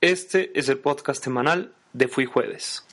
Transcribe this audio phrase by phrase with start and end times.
[0.00, 2.84] Este es el podcast semanal de Fui Jueves.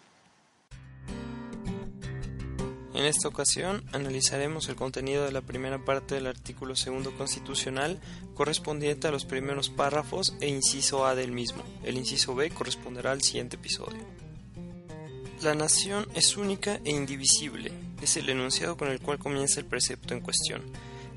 [2.96, 8.02] En esta ocasión analizaremos el contenido de la primera parte del artículo segundo constitucional
[8.34, 11.62] correspondiente a los primeros párrafos e inciso A del mismo.
[11.84, 14.02] El inciso B corresponderá al siguiente episodio.
[15.44, 20.16] La nación es única e indivisible, es el enunciado con el cual comienza el precepto
[20.16, 20.64] en cuestión.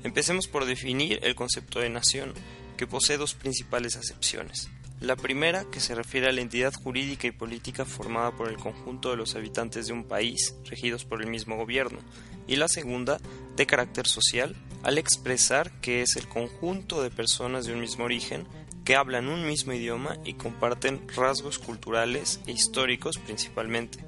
[0.03, 2.35] Empecemos por definir el concepto de nación,
[2.77, 4.69] que posee dos principales acepciones.
[5.01, 9.11] La primera, que se refiere a la entidad jurídica y política formada por el conjunto
[9.11, 11.99] de los habitantes de un país, regidos por el mismo gobierno,
[12.47, 13.17] y la segunda,
[13.55, 18.45] de carácter social, al expresar que es el conjunto de personas de un mismo origen
[18.83, 24.03] que hablan un mismo idioma y comparten rasgos culturales e históricos principalmente.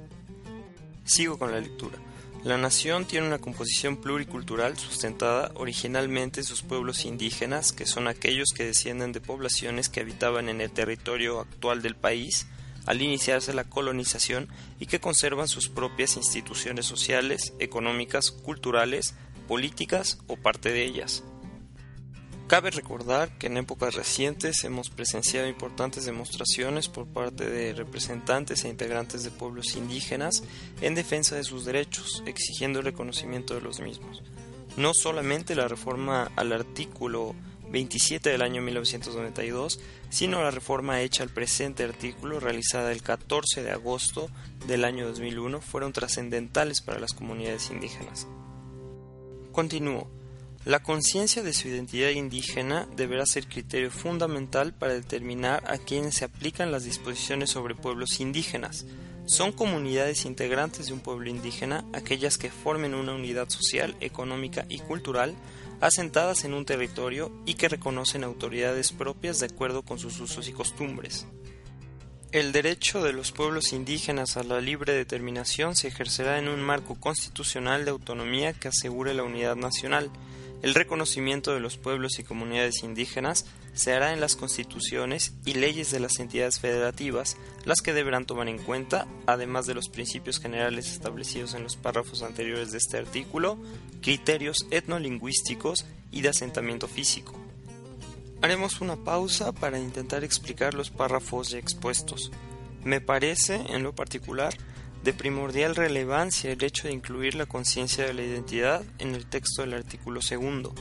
[1.04, 1.98] Sigo con la lectura.
[2.44, 8.48] La nación tiene una composición pluricultural sustentada originalmente en sus pueblos indígenas, que son aquellos
[8.52, 12.48] que descienden de poblaciones que habitaban en el territorio actual del país
[12.84, 14.48] al iniciarse la colonización
[14.80, 19.14] y que conservan sus propias instituciones sociales, económicas, culturales,
[19.46, 21.22] políticas o parte de ellas.
[22.52, 28.68] Cabe recordar que en épocas recientes hemos presenciado importantes demostraciones por parte de representantes e
[28.68, 30.42] integrantes de pueblos indígenas
[30.82, 34.22] en defensa de sus derechos, exigiendo el reconocimiento de los mismos.
[34.76, 37.34] No solamente la reforma al artículo
[37.70, 39.80] 27 del año 1992,
[40.10, 44.28] sino la reforma hecha al presente artículo realizada el 14 de agosto
[44.66, 48.26] del año 2001 fueron trascendentales para las comunidades indígenas.
[49.52, 50.21] Continúo.
[50.64, 56.24] La conciencia de su identidad indígena deberá ser criterio fundamental para determinar a quienes se
[56.24, 58.86] aplican las disposiciones sobre pueblos indígenas.
[59.26, 64.78] Son comunidades integrantes de un pueblo indígena aquellas que formen una unidad social, económica y
[64.78, 65.34] cultural
[65.80, 70.52] asentadas en un territorio y que reconocen autoridades propias de acuerdo con sus usos y
[70.52, 71.26] costumbres.
[72.30, 76.94] El derecho de los pueblos indígenas a la libre determinación se ejercerá en un marco
[76.94, 80.08] constitucional de autonomía que asegure la unidad nacional,
[80.62, 85.90] el reconocimiento de los pueblos y comunidades indígenas se hará en las constituciones y leyes
[85.90, 90.92] de las entidades federativas, las que deberán tomar en cuenta, además de los principios generales
[90.92, 93.58] establecidos en los párrafos anteriores de este artículo,
[94.00, 97.34] criterios etnolingüísticos y de asentamiento físico.
[98.40, 102.30] Haremos una pausa para intentar explicar los párrafos ya expuestos.
[102.84, 104.54] Me parece, en lo particular,
[105.02, 109.62] de primordial relevancia el hecho de incluir la conciencia de la identidad en el texto
[109.62, 110.74] del artículo segundo.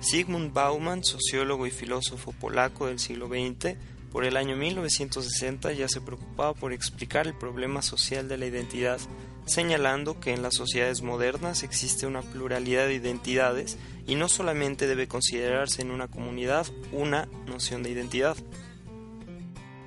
[0.00, 3.76] Sigmund Bauman, sociólogo y filósofo polaco del siglo XX,
[4.12, 9.00] por el año 1960 ya se preocupaba por explicar el problema social de la identidad,
[9.44, 13.76] señalando que en las sociedades modernas existe una pluralidad de identidades
[14.06, 18.36] y no solamente debe considerarse en una comunidad una noción de identidad.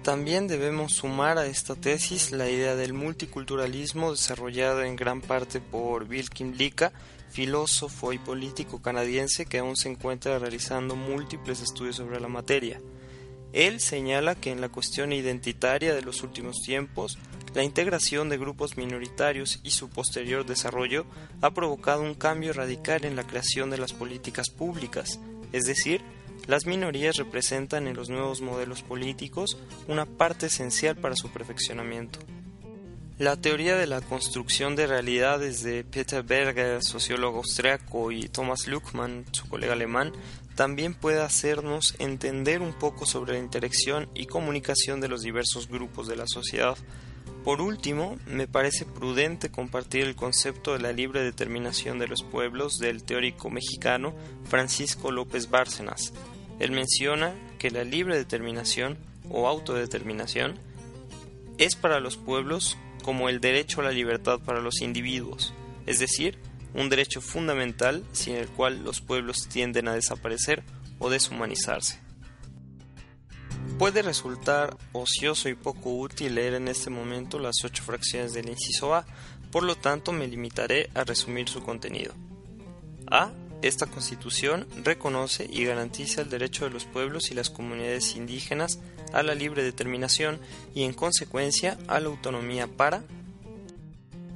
[0.04, 6.06] También debemos sumar a esta tesis la idea del multiculturalismo desarrollada en gran parte por
[6.06, 6.92] Wilkin Lika,
[7.30, 12.82] filósofo y político canadiense que aún se encuentra realizando múltiples estudios sobre la materia.
[13.54, 17.20] Él señala que en la cuestión identitaria de los últimos tiempos,
[17.54, 21.06] la integración de grupos minoritarios y su posterior desarrollo
[21.42, 25.20] ha provocado un cambio radical en la creación de las políticas públicas,
[25.52, 26.02] es decir,
[26.48, 29.58] las minorías representan en los nuevos modelos políticos
[29.88, 32.20] una parte esencial para su perfeccionamiento.
[33.18, 39.26] La teoría de la construcción de realidades de Peter Berger, sociólogo austriaco, y Thomas Luckmann,
[39.32, 40.12] su colega alemán,
[40.56, 46.08] también puede hacernos entender un poco sobre la interacción y comunicación de los diversos grupos
[46.08, 46.78] de la sociedad.
[47.44, 52.78] Por último, me parece prudente compartir el concepto de la libre determinación de los pueblos
[52.78, 54.14] del teórico mexicano
[54.46, 56.14] Francisco López Bárcenas,
[56.62, 59.00] él menciona que la libre determinación
[59.32, 60.60] o autodeterminación
[61.58, 65.56] es para los pueblos como el derecho a la libertad para los individuos,
[65.88, 66.38] es decir,
[66.76, 70.62] un derecho fundamental sin el cual los pueblos tienden a desaparecer
[71.00, 72.00] o deshumanizarse.
[73.82, 78.94] Puede resultar ocioso y poco útil leer en este momento las ocho fracciones del inciso
[78.94, 79.08] A,
[79.52, 82.14] por lo tanto me limitaré a resumir su contenido.
[83.10, 83.32] A
[83.64, 88.78] esta constitución reconoce y garantiza el derecho de los pueblos y las comunidades indígenas
[89.14, 90.40] a la libre determinación
[90.76, 93.02] y en consecuencia a la autonomía para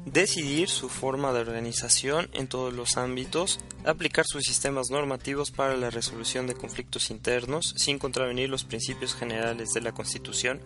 [0.06, 5.89] decidir su forma de organización en todos los ámbitos, aplicar sus sistemas normativos para la
[5.89, 10.59] resolución de conflictos internos sin contravenir los principios generales de la Constitución,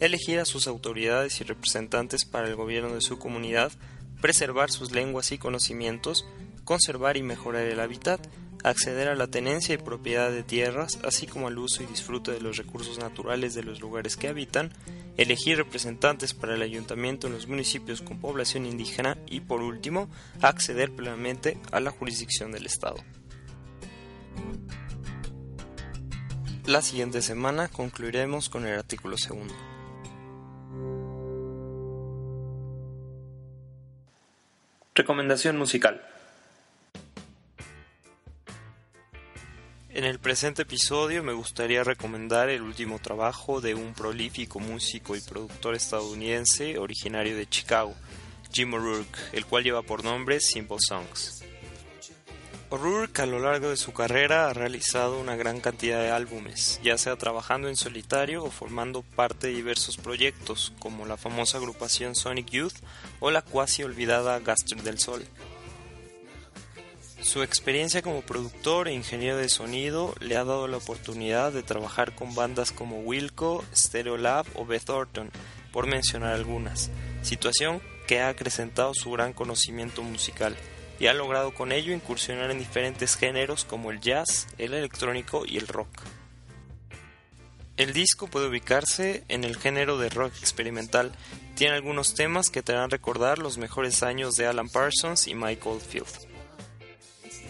[0.00, 3.72] elegir a sus autoridades y representantes para el gobierno de su comunidad,
[4.20, 6.26] preservar sus lenguas y conocimientos,
[6.64, 8.26] conservar y mejorar el hábitat,
[8.64, 12.40] acceder a la tenencia y propiedad de tierras, así como al uso y disfrute de
[12.40, 14.72] los recursos naturales de los lugares que habitan,
[15.16, 20.08] elegir representantes para el ayuntamiento en los municipios con población indígena y, por último,
[20.40, 22.96] acceder plenamente a la jurisdicción del Estado.
[26.66, 29.54] La siguiente semana concluiremos con el artículo segundo.
[34.94, 36.13] Recomendación musical.
[39.94, 45.20] En el presente episodio me gustaría recomendar el último trabajo de un prolífico músico y
[45.20, 47.94] productor estadounidense originario de Chicago,
[48.52, 51.44] Jim O'Rourke, el cual lleva por nombre Simple Songs.
[52.70, 56.98] O'Rourke a lo largo de su carrera ha realizado una gran cantidad de álbumes, ya
[56.98, 62.50] sea trabajando en solitario o formando parte de diversos proyectos, como la famosa agrupación Sonic
[62.50, 62.74] Youth
[63.20, 65.24] o la cuasi olvidada Gaster del Sol.
[67.24, 72.14] Su experiencia como productor e ingeniero de sonido le ha dado la oportunidad de trabajar
[72.14, 75.30] con bandas como Wilco, Stereolab o Beth Orton,
[75.72, 76.90] por mencionar algunas,
[77.22, 80.54] situación que ha acrecentado su gran conocimiento musical
[81.00, 85.56] y ha logrado con ello incursionar en diferentes géneros como el jazz, el electrónico y
[85.56, 86.02] el rock.
[87.78, 91.10] El disco puede ubicarse en el género de rock experimental.
[91.54, 95.66] Tiene algunos temas que te harán recordar los mejores años de Alan Parsons y Mike
[95.66, 96.33] Oldfield.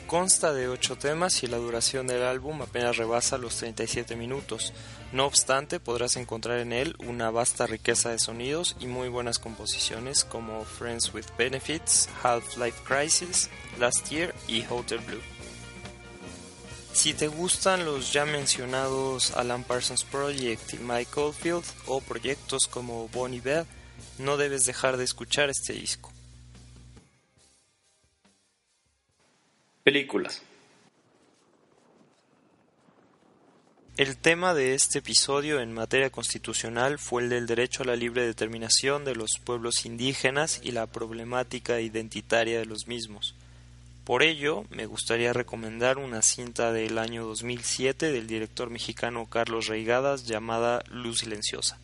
[0.07, 4.75] Consta de 8 temas y la duración del álbum apenas rebasa los 37 minutos.
[5.13, 10.25] No obstante, podrás encontrar en él una vasta riqueza de sonidos y muy buenas composiciones
[10.25, 13.49] como Friends with Benefits, Half-Life Crisis,
[13.79, 15.23] Last Year y Hotel Blue.
[16.93, 23.09] Si te gustan los ya mencionados Alan Parsons Project y Mike Oldfield o proyectos como
[23.09, 23.67] Bonnie Bell,
[24.19, 26.14] no debes dejar de escuchar este disco.
[29.85, 30.43] Películas
[33.99, 38.25] El tema de este episodio en materia constitucional fue el del derecho a la libre
[38.25, 43.35] determinación de los pueblos indígenas y la problemática identitaria de los mismos.
[44.05, 50.25] Por ello, me gustaría recomendar una cinta del año 2007 del director mexicano Carlos Reigadas
[50.25, 51.79] llamada Luz Silenciosa.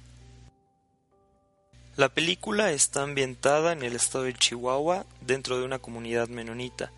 [1.96, 6.92] La película está ambientada en el estado de Chihuahua dentro de una comunidad menonita,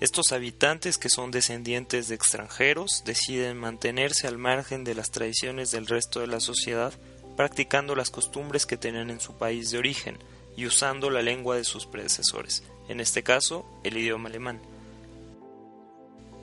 [0.00, 5.88] estos habitantes, que son descendientes de extranjeros, deciden mantenerse al margen de las tradiciones del
[5.88, 6.92] resto de la sociedad,
[7.36, 10.18] practicando las costumbres que tenían en su país de origen
[10.56, 14.60] y usando la lengua de sus predecesores, en este caso el idioma alemán.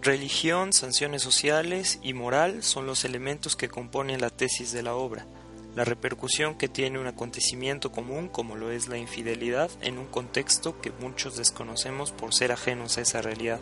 [0.02, 5.26] Religión, sanciones sociales y moral son los elementos que componen la tesis de la obra
[5.76, 10.80] la repercusión que tiene un acontecimiento común como lo es la infidelidad en un contexto
[10.80, 13.60] que muchos desconocemos por ser ajenos a esa realidad.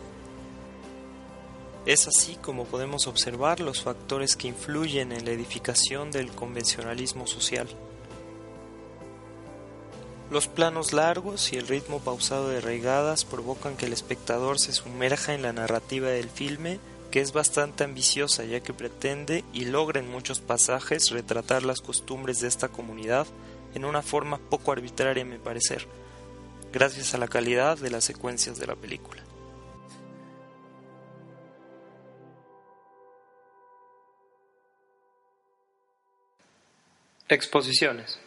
[1.86, 7.68] Es así como podemos observar los factores que influyen en la edificación del convencionalismo social.
[10.30, 15.34] Los planos largos y el ritmo pausado de reigadas provocan que el espectador se sumerja
[15.34, 16.78] en la narrativa del filme
[17.14, 22.40] que es bastante ambiciosa ya que pretende y logra en muchos pasajes retratar las costumbres
[22.40, 23.28] de esta comunidad
[23.76, 25.86] en una forma poco arbitraria a mi parecer,
[26.72, 29.22] gracias a la calidad de las secuencias de la película.
[37.28, 38.18] Exposiciones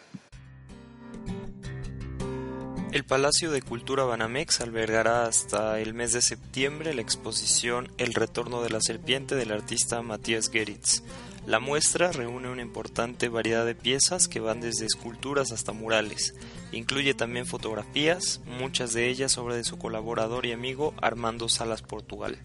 [2.90, 8.62] el Palacio de Cultura Banamex albergará hasta el mes de septiembre la exposición El retorno
[8.62, 11.02] de la serpiente del artista Matías Geritz.
[11.46, 16.34] La muestra reúne una importante variedad de piezas que van desde esculturas hasta murales.
[16.72, 22.38] Incluye también fotografías, muchas de ellas obra de su colaborador y amigo Armando Salas Portugal.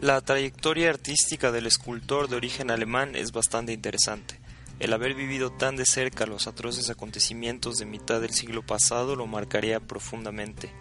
[0.00, 4.41] La trayectoria artística del escultor de origen alemán es bastante interesante.
[4.82, 9.28] El haber vivido tan de cerca los atroces acontecimientos de mitad del siglo pasado lo
[9.28, 10.72] marcaría profundamente.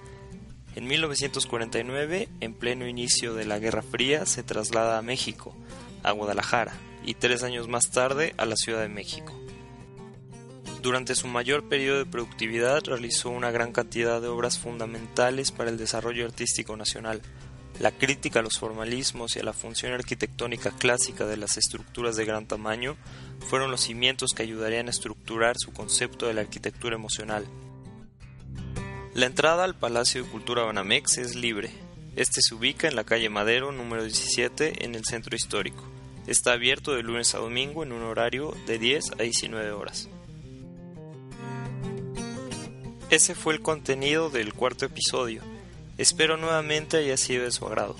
[0.75, 5.55] En 1949, en pleno inicio de la Guerra Fría, se traslada a México,
[6.01, 6.73] a Guadalajara,
[7.05, 9.39] y tres años más tarde a la Ciudad de México.
[10.81, 15.77] Durante su mayor periodo de productividad realizó una gran cantidad de obras fundamentales para el
[15.77, 17.21] desarrollo artístico nacional,
[17.79, 22.25] la crítica a los formalismos y a la función arquitectónica clásica de las estructuras de
[22.25, 22.97] gran tamaño
[23.47, 27.45] fueron los cimientos que ayudarían a estructurar su concepto de la arquitectura emocional.
[29.13, 31.71] La entrada al Palacio de Cultura Banamex es libre.
[32.15, 35.83] Este se ubica en la calle Madero número 17 en el centro histórico.
[36.27, 40.07] Está abierto de lunes a domingo en un horario de 10 a 19 horas.
[43.09, 45.41] Ese fue el contenido del cuarto episodio.
[46.01, 47.95] Espero nuevamente haya sido de su agrado.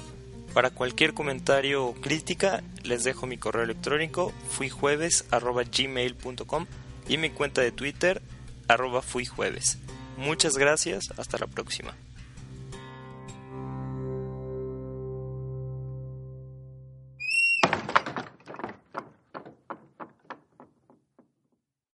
[0.55, 6.65] Para cualquier comentario o crítica, les dejo mi correo electrónico fuijueves.gmail.com
[7.07, 8.23] y mi cuenta de Twitter
[8.67, 9.77] arroba fuijueves.
[10.17, 11.95] Muchas gracias, hasta la próxima.